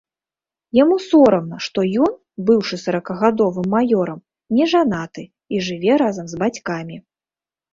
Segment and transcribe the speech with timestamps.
[0.83, 2.11] Яму сорамна, што ён,
[2.47, 4.19] быўшы саракагадовым маёрам,
[4.61, 5.23] не жанаты
[5.57, 6.97] і жыве разам з бацькамі.